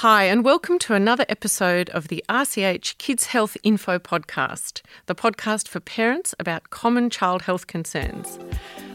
[0.00, 5.68] Hi, and welcome to another episode of the RCH Kids Health Info Podcast, the podcast
[5.68, 8.38] for parents about common child health concerns.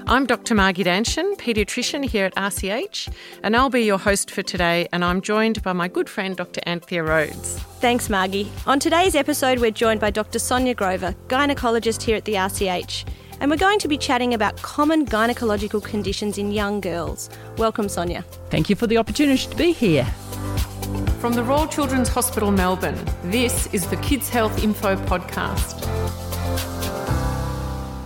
[0.06, 0.54] I'm Dr.
[0.54, 3.12] Margie Danchin, paediatrician here at RCH,
[3.42, 4.88] and I'll be your host for today.
[4.94, 6.62] And I'm joined by my good friend, Dr.
[6.68, 7.58] Anthea Rhodes.
[7.80, 8.52] Thanks, Margie.
[8.68, 10.38] On today's episode, we're joined by Dr.
[10.38, 13.08] Sonia Grover, gynecologist here at the RCH,
[13.40, 17.32] and we're going to be chatting about common gynecological conditions in young girls.
[17.58, 18.22] Welcome, Sonia.
[18.52, 20.06] Thank you for the opportunity to be here.
[21.22, 25.88] From the Royal Children's Hospital, Melbourne, this is the Kids Health Info Podcast.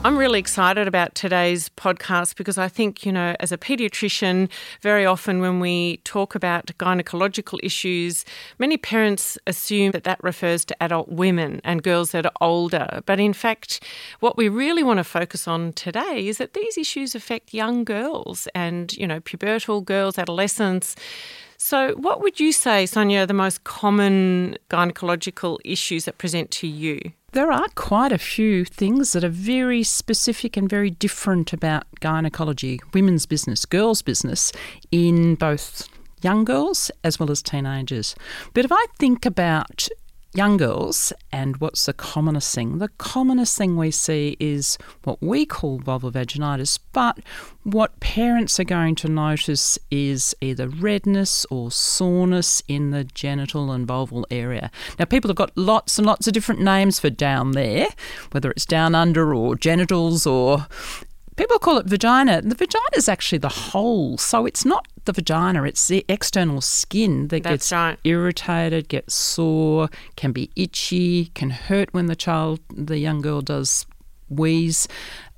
[0.03, 4.49] I'm really excited about today's podcast because I think, you know, as a paediatrician,
[4.81, 8.25] very often when we talk about gynecological issues,
[8.59, 13.02] many parents assume that that refers to adult women and girls that are older.
[13.05, 13.81] But in fact,
[14.20, 18.50] what we really want to focus on today is that these issues affect young girls
[18.53, 20.97] and, you know, pubertal girls, adolescents.
[21.67, 26.67] So, what would you say, Sonia, are the most common gynecological issues that present to
[26.67, 26.99] you?
[27.31, 32.80] There are quite a few things that are very specific and very different about gynecology,
[32.94, 34.52] women's business, girls' business,
[34.91, 35.89] in both
[36.22, 38.13] young girls as well as teenagers.
[38.53, 39.88] But if I think about
[40.36, 42.80] young girls and what's the commonest thing?
[42.80, 47.19] The commonest thing we see is what we call vulvovaginitis, but
[47.64, 53.88] what parents are going to notice is either redness or soreness in the genital and
[53.88, 54.69] vulval area.
[55.00, 57.88] Now, people have got lots and lots of different names for down there,
[58.31, 60.67] whether it's down under or genitals or
[61.36, 62.41] people call it vagina.
[62.41, 67.28] The vagina is actually the hole, so it's not the vagina, it's the external skin
[67.28, 68.00] that That's gets right.
[68.03, 73.86] irritated, gets sore, can be itchy, can hurt when the child, the young girl does
[74.30, 74.88] wheeze.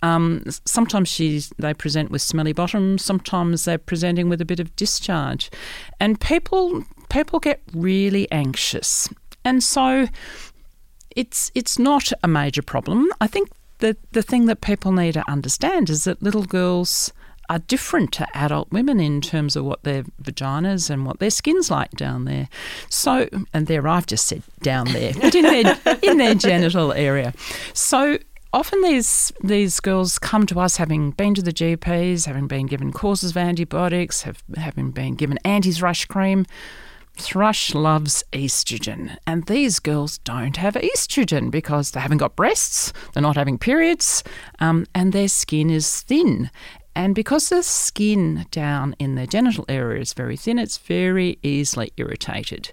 [0.01, 3.03] Um, sometimes she's, they present with smelly bottoms.
[3.03, 5.49] Sometimes they're presenting with a bit of discharge,
[5.99, 9.09] and people people get really anxious,
[9.43, 10.07] and so
[11.15, 13.09] it's it's not a major problem.
[13.19, 17.11] I think the the thing that people need to understand is that little girls
[17.49, 21.71] are different to adult women in terms of what their vaginas and what their skin's
[21.71, 22.49] like down there.
[22.89, 27.33] So, and there I've just said down there, but in their in their genital area.
[27.73, 28.17] So
[28.53, 32.91] often these these girls come to us having been to the GPs, having been given
[32.91, 36.45] courses of antibiotics, have having been given anti-thrush cream.
[37.17, 43.23] Thrush loves estrogen, and these girls don't have estrogen because they haven't got breasts, they're
[43.23, 44.23] not having periods,
[44.59, 46.51] um, and their skin is thin.
[46.95, 51.91] And because the skin down in the genital area is very thin, it's very easily
[51.97, 52.71] irritated.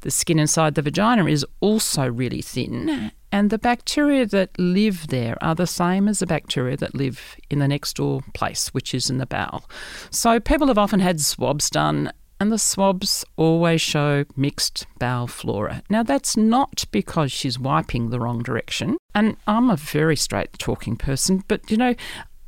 [0.00, 5.36] The skin inside the vagina is also really thin, and the bacteria that live there
[5.42, 9.10] are the same as the bacteria that live in the next door place, which is
[9.10, 9.68] in the bowel.
[10.10, 15.82] So people have often had swabs done and the swabs always show mixed bowel flora.
[15.88, 18.98] Now, that's not because she's wiping the wrong direction.
[19.14, 21.94] And I'm a very straight talking person, but you know,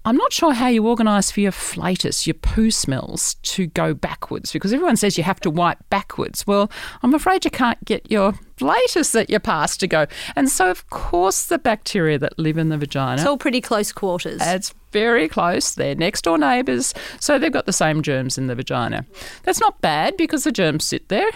[0.05, 4.53] I'm not sure how you organise for your flatus, your poo smells, to go backwards
[4.53, 6.47] because everyone says you have to wipe backwards.
[6.47, 6.71] Well,
[7.03, 10.07] I'm afraid you can't get your flatus that you pass to go.
[10.35, 13.21] And so, of course, the bacteria that live in the vagina.
[13.21, 14.41] It's all pretty close quarters.
[14.43, 15.75] It's very close.
[15.75, 19.05] They're next door neighbours, so they've got the same germs in the vagina.
[19.43, 21.31] That's not bad because the germs sit there.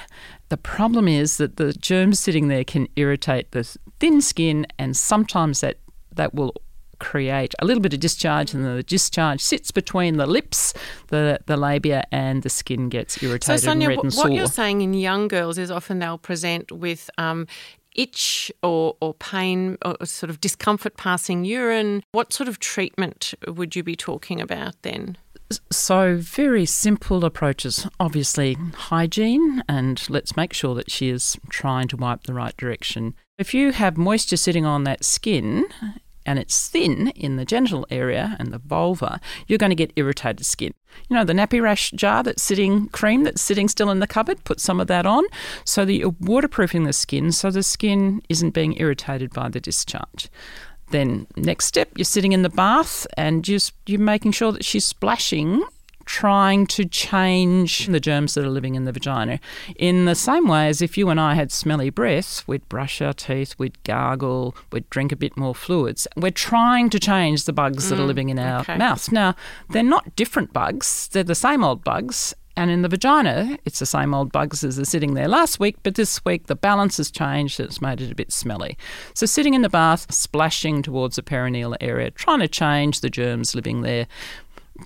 [0.49, 3.65] The problem is that the germs sitting there can irritate the
[4.01, 5.79] thin skin, and sometimes that,
[6.15, 6.55] that will
[7.03, 10.73] create a little bit of discharge, and the discharge sits between the lips,
[11.09, 14.31] the, the labia, and the skin gets So, irritated Sonia, and red and what sore.
[14.31, 17.47] you're saying in young girls is often they'll present with um,
[17.97, 22.03] itch or, or pain or sort of discomfort passing urine.
[22.13, 25.17] What sort of treatment would you be talking about then?
[25.71, 27.87] So, very simple approaches.
[28.01, 33.15] Obviously, hygiene, and let's make sure that she is trying to wipe the right direction.
[33.39, 35.67] If you have moisture sitting on that skin
[36.27, 40.45] and it's thin in the genital area and the vulva, you're going to get irritated
[40.45, 40.73] skin.
[41.09, 44.45] You know, the nappy rash jar that's sitting, cream that's sitting still in the cupboard,
[44.45, 45.25] put some of that on
[45.65, 50.29] so that you're waterproofing the skin so the skin isn't being irritated by the discharge.
[50.91, 54.85] Then next step, you're sitting in the bath and just you're making sure that she's
[54.85, 55.65] splashing,
[56.13, 59.41] trying to change the germs that are living in the vagina.
[59.77, 63.15] In the same way as if you and I had smelly breaths, we'd brush our
[63.15, 66.07] teeth, we'd gargle, we'd drink a bit more fluids.
[66.15, 68.77] We're trying to change the bugs that are mm, living in our okay.
[68.77, 69.11] mouth.
[69.11, 69.35] Now,
[69.71, 72.35] they're not different bugs, they're the same old bugs.
[72.55, 75.77] And in the vagina, it's the same old bugs as are sitting there last week,
[75.83, 78.77] but this week the balance has changed and it's made it a bit smelly.
[79.15, 83.55] So, sitting in the bath, splashing towards the perineal area, trying to change the germs
[83.55, 84.07] living there,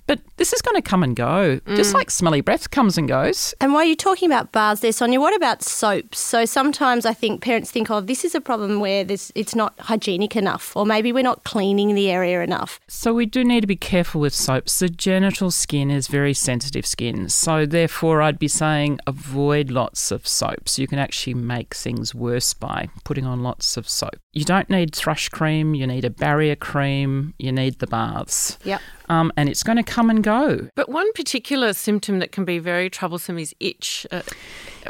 [0.05, 1.95] but this is going to come and go, just mm.
[1.95, 3.53] like smelly breath comes and goes.
[3.59, 6.19] And while you're talking about bars there, Sonia, what about soaps?
[6.19, 9.79] So sometimes I think parents think, oh, this is a problem where this, it's not
[9.79, 12.79] hygienic enough, or maybe we're not cleaning the area enough.
[12.87, 14.79] So we do need to be careful with soaps.
[14.79, 17.29] The genital skin is very sensitive skin.
[17.29, 20.77] So therefore I'd be saying avoid lots of soaps.
[20.77, 24.17] You can actually make things worse by putting on lots of soap.
[24.33, 28.57] You don't need thrush cream, you need a barrier cream, you need the baths.
[28.63, 28.81] Yep.
[29.09, 30.69] Um, and it's going to come and go.
[30.75, 34.05] But one particular symptom that can be very troublesome is itch.
[34.11, 34.21] Uh,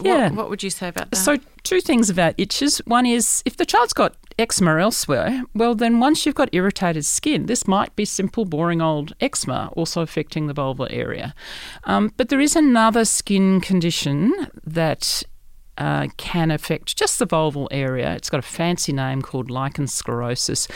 [0.02, 0.30] Yeah.
[0.30, 1.18] what, what would you say about that?
[1.18, 2.80] So, two things about itches.
[2.86, 7.46] One is if the child's got eczema elsewhere, well, then once you've got irritated skin,
[7.48, 11.34] this might be simple, boring old eczema, also affecting the vulvar area.
[11.84, 15.24] Um, but there is another skin condition that
[15.80, 18.14] uh, can affect just the vulval area.
[18.16, 20.68] It's got a fancy name called lichen sclerosus,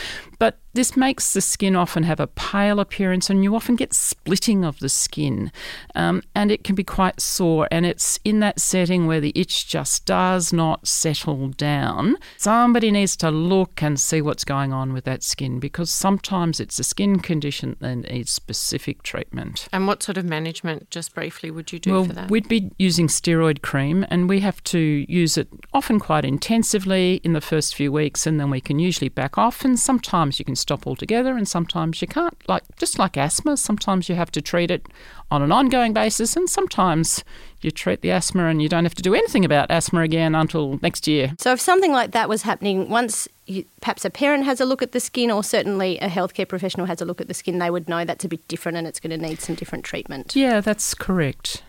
[0.42, 4.66] but this makes the skin often have a pale appearance, and you often get splitting
[4.66, 5.52] of the skin,
[5.94, 7.68] um, and it can be quite sore.
[7.70, 12.16] And it's in that setting where the itch just does not settle down.
[12.38, 16.80] Somebody needs to look and see what's going on with that skin because sometimes it's
[16.80, 19.68] a skin condition that needs specific treatment.
[19.72, 22.32] and what sort of management, just briefly, would you do Well, for that?
[22.32, 27.34] we'd be using steroid cream, and we have to use it often quite intensively in
[27.34, 29.64] the first few weeks, and then we can usually back off.
[29.64, 32.38] And sometimes you can stop altogether, and sometimes you can't.
[32.48, 34.88] Like just like asthma, sometimes you have to treat it
[35.30, 37.24] on an ongoing basis, and sometimes
[37.62, 40.80] you treat the asthma and you don't have to do anything about asthma again until
[40.82, 41.34] next year.
[41.38, 44.82] So if something like that was happening, once you, perhaps a parent has a look
[44.82, 47.70] at the skin, or certainly a healthcare professional has a look at the skin, they
[47.70, 50.36] would know that's a bit different and it's going to need some different treatment.
[50.36, 51.64] Yeah, that's correct.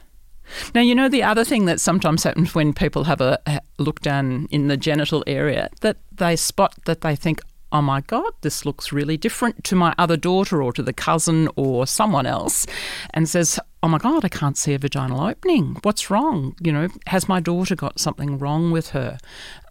[0.74, 4.00] Now, you know, the other thing that sometimes happens when people have a, a look
[4.00, 7.40] down in the genital area, that they spot that they think,
[7.72, 11.48] oh my God, this looks really different to my other daughter or to the cousin
[11.56, 12.66] or someone else,
[13.12, 15.76] and says, oh my God, I can't see a vaginal opening.
[15.82, 16.54] What's wrong?
[16.60, 19.18] You know, has my daughter got something wrong with her?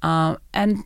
[0.01, 0.83] Uh, and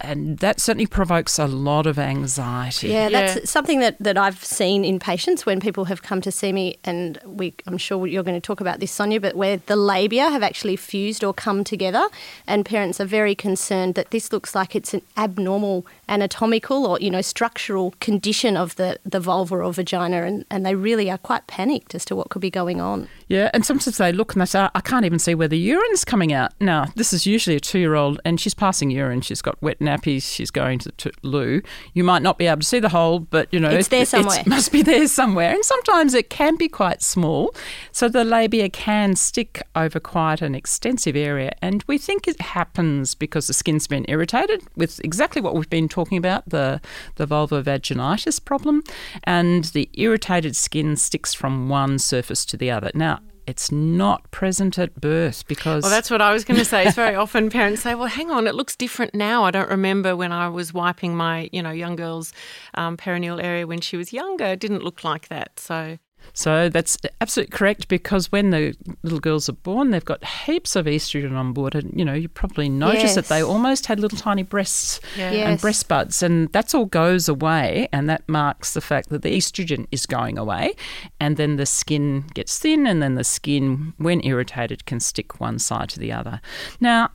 [0.00, 2.88] and that certainly provokes a lot of anxiety.
[2.88, 3.32] Yeah, Yeah.
[3.34, 6.76] that's something that, that I've seen in patients when people have come to see me,
[6.84, 10.28] and we, I'm sure you're going to talk about this, Sonia, but where the labia
[10.28, 12.08] have actually fused or come together,
[12.46, 17.10] and parents are very concerned that this looks like it's an abnormal anatomical or you
[17.10, 21.46] know structural condition of the, the vulva or vagina, and, and they really are quite
[21.46, 23.08] panicked as to what could be going on.
[23.28, 26.04] Yeah, and sometimes they look and they say, I can't even see where the urine's
[26.04, 26.52] coming out.
[26.60, 29.20] Now, this is usually a two year old and she's passing urine.
[29.20, 30.32] She's got wet nappies.
[30.32, 31.62] She's going to, the loo.
[31.92, 34.08] You might not be able to see the hole, but you know, It's there it-
[34.08, 34.38] somewhere.
[34.40, 35.50] It must be there somewhere.
[35.52, 37.52] And sometimes it can be quite small.
[37.90, 41.50] So the labia can stick over quite an extensive area.
[41.60, 45.88] And we think it happens because the skin's been irritated with exactly what we've been
[45.88, 46.80] talking about the,
[47.16, 48.84] the vulvovaginitis problem.
[49.24, 52.92] And the irritated skin sticks from one surface to the other.
[52.94, 53.15] Now,
[53.46, 56.84] it's not present at birth because Well, that's what I was going to say.
[56.84, 60.16] It's very often parents say, "Well, hang on, it looks different now." I don't remember
[60.16, 62.32] when I was wiping my, you know, young girl's
[62.74, 64.46] um, perineal area when she was younger.
[64.46, 65.58] It didn't look like that.
[65.60, 65.98] So
[66.32, 70.86] So that's absolutely correct because when the little girls are born, they've got heaps of
[70.86, 74.42] estrogen on board, and you know you probably notice that they almost had little tiny
[74.42, 75.30] breasts Yeah.
[75.32, 75.46] Yes.
[75.48, 79.36] and breast buds, and that's all goes away, and that marks the fact that the
[79.36, 80.74] estrogen is going away,
[81.20, 85.58] and then the skin gets thin, and then the skin, when irritated, can stick one
[85.58, 86.40] side to the other.
[86.80, 87.10] Now,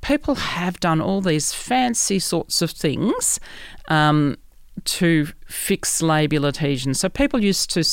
[0.00, 3.40] people have done all these fancy sorts of things
[3.88, 4.36] um,
[4.84, 6.94] to fix labial adhesion.
[6.94, 7.84] So people used to,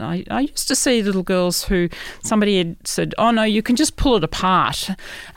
[0.00, 1.88] I used to see little girls who
[2.22, 4.90] somebody had said, "Oh no, you can just pull it apart,"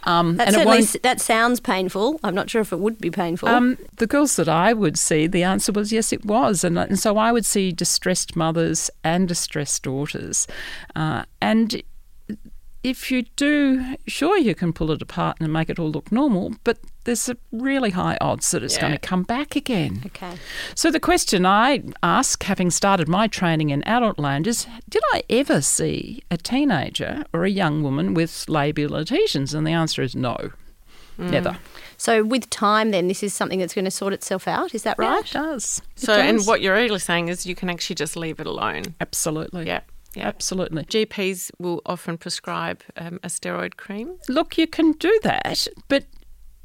[0.06, 1.04] um, That and it certainly won't.
[1.04, 2.20] that sounds painful.
[2.24, 3.50] I'm not sure if it would be painful.
[3.50, 6.98] Um, the girls that I would see, the answer was yes, it was, and, and
[6.98, 10.48] so I would see distressed mothers and distressed daughters,
[10.96, 11.82] uh, and
[12.86, 16.54] if you do, sure you can pull it apart and make it all look normal,
[16.63, 20.04] but there's a really high odds that it's going to come back again.
[20.06, 20.36] okay.
[20.75, 25.24] So the question I ask, having started my training in adult land, is: Did I
[25.32, 29.56] ever see a teenager or a young woman with labial adhesions?
[29.56, 30.51] And the answer is no,
[31.18, 31.30] hmm.
[31.32, 31.58] never.
[31.98, 34.75] So with time, then this is something that's going to sort itself out.
[34.75, 35.08] Is that right?
[35.08, 35.25] Yeah, right?
[35.25, 35.82] it does.
[35.96, 38.96] It So, and what you're really saying is you can actually just leave it alone.
[39.01, 39.65] Absolutely.
[39.65, 39.82] Yeah.
[40.15, 40.27] Yeah.
[40.27, 40.84] Absolutely.
[40.84, 44.17] GPs will often prescribe um, a steroid cream.
[44.29, 46.05] Look, you can do that, but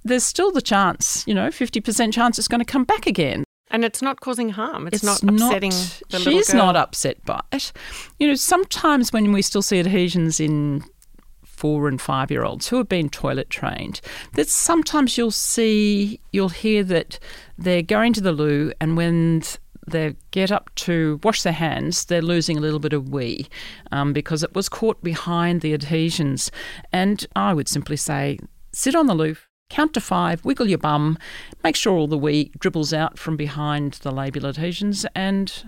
[0.04, 3.44] there's still the chance, you know, 50% chance it's going to come back again.
[3.72, 4.88] And it's not causing harm.
[4.88, 6.66] It's, not upsetting the little She's girl.
[6.66, 7.72] not upset by it.
[8.18, 10.82] You know, sometimes when we still see adhesions in
[11.44, 14.00] four and five year olds who have been toilet trained,
[14.34, 17.20] that sometimes you'll see, you'll hear that
[17.58, 19.42] they're going to the loo and when
[19.86, 23.48] they get up to wash their hands, they're losing a little bit of wee
[23.90, 26.50] um, because it was caught behind the adhesions.
[26.92, 28.38] And I would simply say,
[28.72, 29.36] sit on the loo,
[29.68, 31.18] count to five, wiggle your bum,
[31.64, 35.64] make sure all the wee dribbles out from behind the labial adhesions, and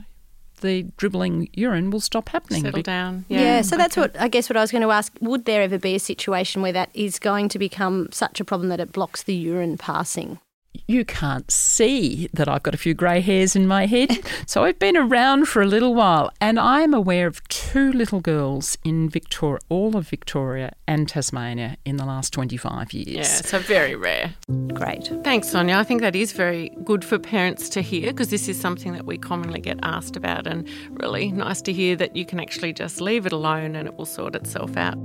[0.60, 2.62] the dribbling urine will stop happening.
[2.62, 3.24] Settle down.
[3.28, 3.62] Yeah, Yeah.
[3.62, 5.12] so that's what I guess what I was going to ask.
[5.20, 8.68] Would there ever be a situation where that is going to become such a problem
[8.68, 10.38] that it blocks the urine passing?
[10.86, 14.18] You can't see that I've got a few grey hairs in my head.
[14.46, 18.76] so I've been around for a little while and I'm aware of two little girls
[18.84, 23.08] in Victoria, all of Victoria and Tasmania in the last 25 years.
[23.08, 24.34] Yeah, so very rare.
[24.74, 25.10] Great.
[25.24, 25.76] Thanks, Sonia.
[25.76, 29.06] I think that is very good for parents to hear because this is something that
[29.06, 33.00] we commonly get asked about, and really nice to hear that you can actually just
[33.00, 34.98] leave it alone and it will sort itself out.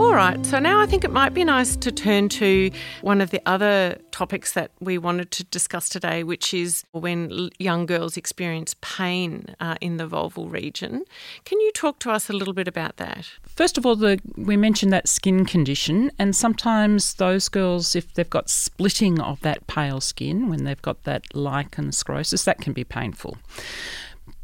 [0.00, 2.70] All right, so now I think it might be nice to turn to
[3.02, 7.84] one of the other topics that we wanted to discuss today, which is when young
[7.84, 11.04] girls experience pain uh, in the vulval region.
[11.44, 13.28] Can you talk to us a little bit about that?
[13.42, 18.30] First of all, the, we mentioned that skin condition, and sometimes those girls, if they've
[18.30, 22.84] got splitting of that pale skin, when they've got that lichen sclerosus, that can be
[22.84, 23.36] painful.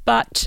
[0.04, 0.46] But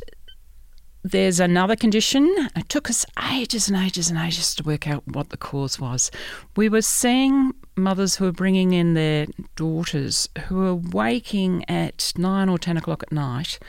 [1.04, 2.34] there's another condition.
[2.56, 6.12] It took us ages and ages and ages to work out what the cause was.
[6.56, 12.50] We were seeing mothers who were bringing in their daughters who were waking at nine
[12.50, 13.60] or ten o'clock at night,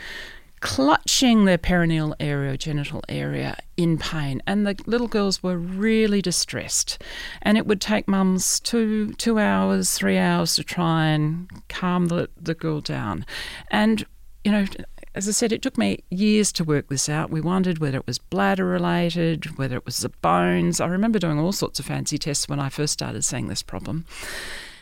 [0.61, 7.01] clutching their perineal area, genital area in pain, and the little girls were really distressed.
[7.43, 12.29] And it would take mums two two hours, three hours to try and calm the,
[12.37, 13.25] the girl down.
[13.71, 14.05] And
[14.45, 14.67] you know,
[15.14, 17.31] as I said, it took me years to work this out.
[17.31, 20.81] We wondered whether it was bladder related, whether it was the bones.
[20.81, 24.05] I remember doing all sorts of fancy tests when I first started seeing this problem.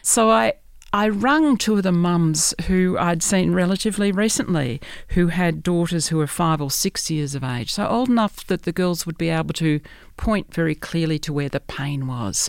[0.03, 0.55] So I
[0.91, 6.17] I rung two of the mums who I'd seen relatively recently who had daughters who
[6.17, 9.29] were five or six years of age, so old enough that the girls would be
[9.29, 9.81] able to
[10.17, 12.49] point very clearly to where the pain was.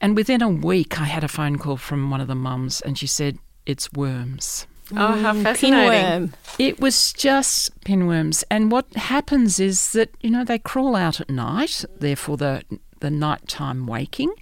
[0.00, 2.96] And within a week, I had a phone call from one of the mums, and
[2.96, 4.66] she said, It's worms.
[4.92, 6.28] Oh, how mm, fascinating.
[6.28, 6.32] Pinworm.
[6.58, 8.44] It was just pinworms.
[8.50, 12.62] And what happens is that, you know, they crawl out at night, therefore the
[13.00, 14.32] the nighttime waking,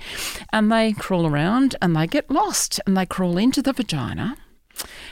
[0.50, 4.36] and they crawl around and they get lost and they crawl into the vagina.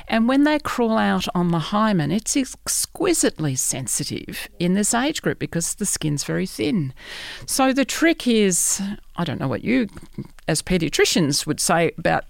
[0.08, 5.38] And when they crawl out on the hymen, it's exquisitely sensitive in this age group
[5.38, 6.92] because the skin's very thin.
[7.46, 8.82] So the trick is
[9.16, 9.88] I don't know what you,
[10.48, 12.24] as paediatricians, would say about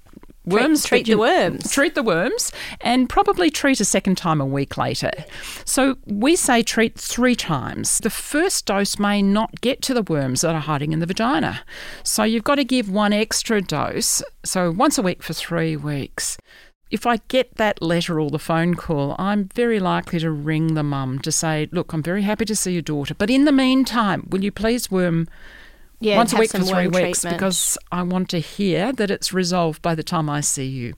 [0.45, 0.85] worms.
[0.85, 1.71] treat you- the worms.
[1.71, 5.11] Treat the worms and probably treat a second time a week later.
[5.65, 7.99] So we say treat three times.
[7.99, 11.63] The first dose may not get to the worms that are hiding in the vagina.
[12.03, 14.23] So you've got to give one extra dose.
[14.45, 16.37] So once a week for three weeks.
[16.91, 20.83] If I get that letter or the phone call, I'm very likely to ring the
[20.85, 24.29] mum to say, Look, I'm very happy to see your daughter, but in the meantime,
[24.31, 25.27] will you please worm
[26.01, 27.37] Yeah, once a week for three weeks treatment.
[27.37, 30.95] because I want to hear that it's resolved by the time I see you.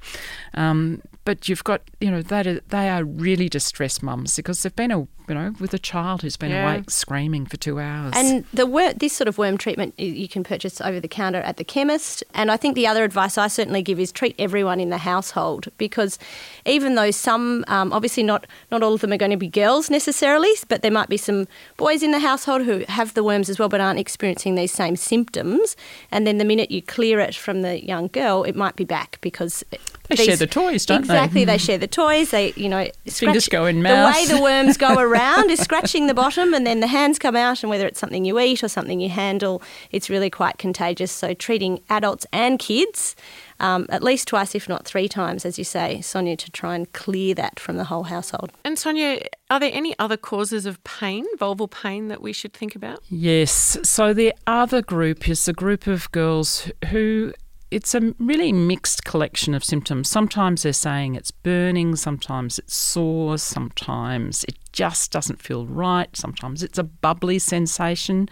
[0.55, 4.93] Um, but you've got, you know, that they are really distressed mums because they've been,
[4.93, 6.73] a, you know, with a child who's been Yeah.
[6.73, 8.13] awake screaming for two hours.
[8.15, 11.57] And the wor- this sort of worm treatment you can purchase over the counter at
[11.57, 12.23] the chemist.
[12.33, 15.67] And I think the other advice I certainly give is treat everyone in the household
[15.79, 16.17] because
[16.65, 19.91] even though some, um, obviously not not all of them are going to be girls
[19.91, 23.59] necessarily, but there might be some boys in the household who have the worms as
[23.59, 25.75] well but aren't experiencing these same symptoms.
[26.13, 29.19] And then the minute you clear it from the young girl, it might be back
[29.21, 29.65] because
[30.09, 31.15] They share the toys, don't they?
[31.15, 31.59] exactly, they?
[31.67, 32.31] share the toys.
[32.31, 34.15] They, you know, Fingers scratch- go in mouth.
[34.15, 37.35] The way the worms go around is scratching the bottom, and then the hands come
[37.35, 37.65] out.
[37.65, 41.11] And whether it's something you eat or something you handle, it's really quite contagious.
[41.11, 43.17] So treating adults and kids
[43.61, 46.93] um, at least twice, if not three times, as you say, Sonia, to try and
[46.93, 48.53] clear that from the whole household.
[48.65, 49.21] And Sonia,
[49.51, 53.01] are there any other causes of pain, vulval pain, that we should think about?
[53.09, 53.79] Yes.
[53.83, 57.33] So the other group is the group of girls who
[57.71, 60.09] it's a really mixed collection of symptoms.
[60.09, 66.63] Sometimes they're saying it's burning, sometimes it's sore, sometimes it just doesn't feel right, sometimes
[66.63, 68.29] it's a bubbly sensation,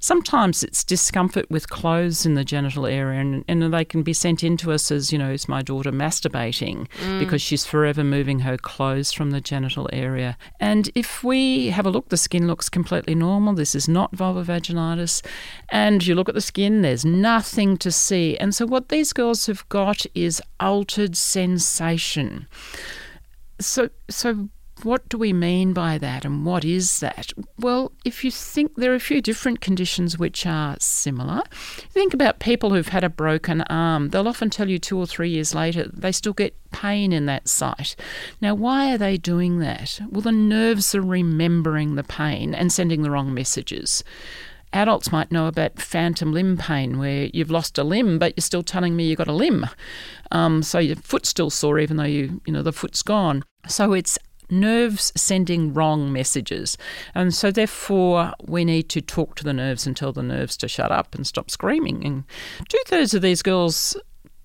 [0.00, 4.42] sometimes it's discomfort with clothes in the genital area, and, and they can be sent
[4.42, 7.18] in to us as, you know, is my daughter masturbating mm.
[7.20, 10.36] because she's forever moving her clothes from the genital area.
[10.58, 13.54] And if we have a look, the skin looks completely normal.
[13.54, 15.24] This is not vulvovaginitis.
[15.68, 18.36] And you look at the skin, there's nothing to see.
[18.38, 22.48] And so what these girls have got is altered sensation.
[23.60, 24.48] So, so
[24.82, 27.32] what do we mean by that and what is that?
[27.58, 31.42] Well, if you think there are a few different conditions which are similar,
[31.90, 34.10] think about people who've had a broken arm.
[34.10, 37.48] They'll often tell you two or three years later they still get pain in that
[37.48, 37.96] site.
[38.40, 40.00] Now, why are they doing that?
[40.10, 44.02] Well, the nerves are remembering the pain and sending the wrong messages.
[44.72, 48.64] Adults might know about phantom limb pain, where you've lost a limb, but you're still
[48.64, 49.66] telling me you got a limb.
[50.32, 53.44] Um, so your foot's still sore, even though you, you know, the foot's gone.
[53.68, 54.18] So it's
[54.50, 56.76] nerves sending wrong messages.
[57.14, 60.68] And so, therefore, we need to talk to the nerves and tell the nerves to
[60.68, 62.04] shut up and stop screaming.
[62.04, 62.24] And
[62.68, 63.96] two thirds of these girls,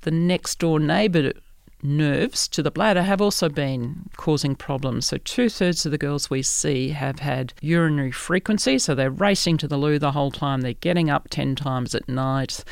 [0.01, 1.33] the next door neighbour
[1.81, 5.07] nerves to the bladder have also been causing problems.
[5.07, 9.57] So, two thirds of the girls we see have had urinary frequency, so they're racing
[9.57, 12.63] to the loo the whole time, they're getting up 10 times at night,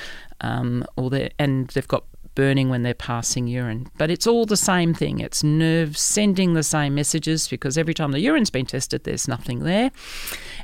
[0.42, 2.04] um, or they and they've got
[2.38, 3.88] burning when they're passing urine.
[3.98, 5.20] But it's all the same thing.
[5.20, 9.62] It's nerves sending the same messages because every time the urine's been tested, there's nothing
[9.62, 9.90] there.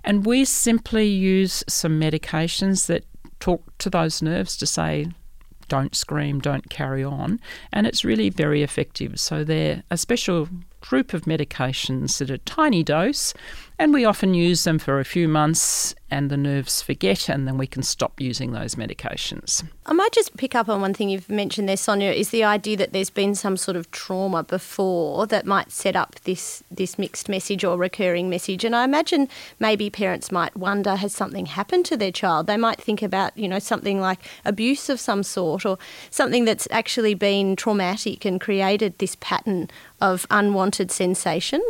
[0.03, 3.05] And we simply use some medications that
[3.39, 5.07] talk to those nerves to say,
[5.67, 7.39] don't scream, don't carry on.
[7.71, 9.19] And it's really very effective.
[9.19, 10.47] So they're a special
[10.79, 13.33] group of medications at a tiny dose,
[13.79, 17.57] and we often use them for a few months and the nerves forget, and then
[17.57, 19.63] we can stop using those medications.
[19.87, 22.77] I might just pick up on one thing you've mentioned there, Sonia, is the idea
[22.77, 27.27] that there's been some sort of trauma before that might set up this, this mixed
[27.27, 28.63] message or recurring message.
[28.63, 29.27] And I imagine
[29.59, 32.45] maybe parents might wonder has something happened to their child?
[32.45, 35.79] They might think about, you know, something like abuse of some sort or
[36.11, 41.61] something that's actually been traumatic and created this pattern of unwanted sensation.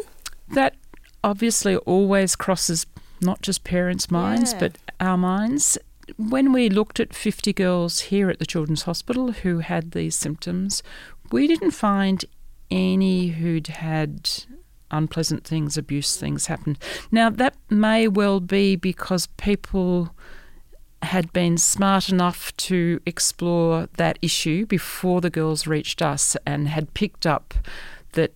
[0.50, 0.76] That
[1.24, 2.86] obviously always crosses
[3.22, 4.60] not just parents' minds, yeah.
[4.60, 5.78] but our minds.
[6.18, 10.84] When we looked at 50 girls here at the Children's Hospital who had these symptoms,
[11.32, 12.26] we didn't find
[12.70, 14.30] any who'd had
[14.92, 16.78] unpleasant things, abuse things happen.
[17.12, 20.14] Now, that may well be because people
[21.02, 26.94] had been smart enough to explore that issue before the girls reached us and had
[26.94, 27.54] picked up
[28.14, 28.34] that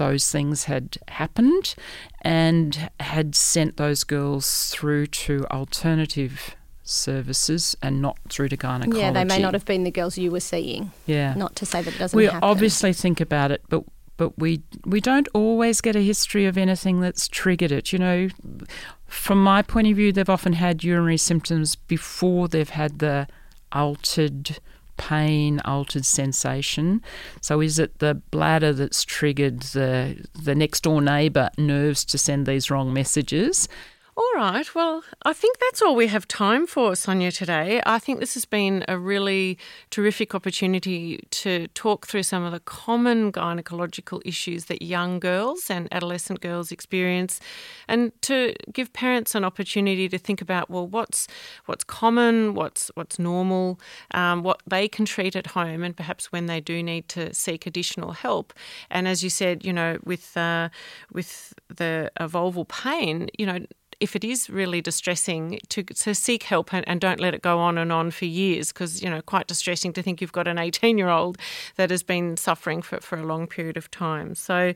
[0.00, 1.74] those things had happened
[2.22, 8.98] and had sent those girls through to alternative services and not through to gynecology.
[8.98, 10.90] Yeah, they may not have been the girls you were seeing.
[11.04, 11.34] Yeah.
[11.34, 12.40] Not to say that it doesn't we happen.
[12.42, 13.84] obviously think about it, but
[14.16, 17.92] but we we don't always get a history of anything that's triggered it.
[17.92, 18.28] You know,
[19.06, 23.28] from my point of view, they've often had urinary symptoms before they've had the
[23.70, 24.58] altered
[25.00, 27.02] pain, altered sensation.
[27.40, 32.46] So is it the bladder that's triggered the the next door neighbour nerves to send
[32.46, 33.66] these wrong messages?
[34.16, 34.74] All right.
[34.74, 37.80] Well, I think that's all we have time for, Sonia, today.
[37.86, 39.56] I think this has been a really
[39.90, 45.88] terrific opportunity to talk through some of the common gynecological issues that young girls and
[45.92, 47.40] adolescent girls experience
[47.88, 51.28] and to give parents an opportunity to think about, well, what's
[51.66, 53.80] what's common, what's what's normal,
[54.12, 57.64] um, what they can treat at home, and perhaps when they do need to seek
[57.64, 58.52] additional help.
[58.90, 60.68] And as you said, you know, with uh,
[61.12, 63.60] with the vulval pain, you know,
[64.00, 67.58] if it is really distressing, to, to seek help and, and don't let it go
[67.58, 70.58] on and on for years because, you know, quite distressing to think you've got an
[70.58, 71.38] 18 year old
[71.76, 74.34] that has been suffering for, for a long period of time.
[74.34, 74.74] So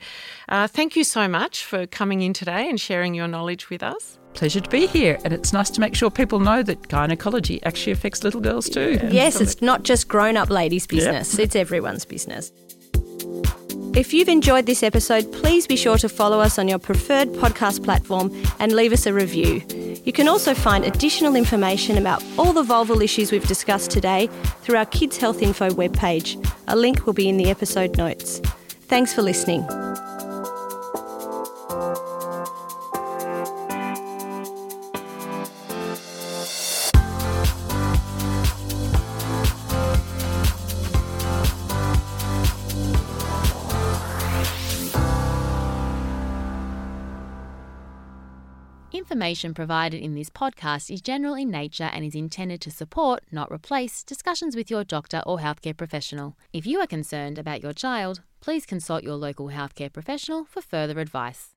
[0.48, 4.18] uh, thank you so much for coming in today and sharing your knowledge with us
[4.34, 5.18] pleasure to be here.
[5.24, 8.98] And it's nice to make sure people know that gynecology actually affects little girls too.
[9.10, 11.44] Yes, it's not just grown up ladies' business, yep.
[11.44, 12.52] it's everyone's business.
[13.96, 17.84] If you've enjoyed this episode, please be sure to follow us on your preferred podcast
[17.84, 19.62] platform and leave us a review.
[20.04, 24.28] You can also find additional information about all the vulval issues we've discussed today
[24.62, 26.44] through our Kids Health Info webpage.
[26.66, 28.40] A link will be in the episode notes.
[28.88, 29.64] Thanks for listening.
[49.34, 53.50] Information provided in this podcast is general in nature and is intended to support, not
[53.50, 56.36] replace, discussions with your doctor or healthcare professional.
[56.52, 61.00] If you are concerned about your child, please consult your local healthcare professional for further
[61.00, 61.54] advice.